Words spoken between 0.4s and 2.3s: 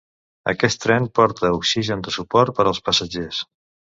Aquest tren porta oxigen de